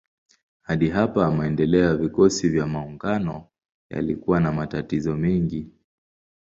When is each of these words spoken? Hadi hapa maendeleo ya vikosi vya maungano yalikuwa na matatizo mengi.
Hadi 0.61 0.89
hapa 0.89 1.31
maendeleo 1.31 1.83
ya 1.85 1.95
vikosi 1.95 2.49
vya 2.49 2.67
maungano 2.67 3.47
yalikuwa 3.89 4.39
na 4.39 4.51
matatizo 4.51 5.15
mengi. 5.15 5.69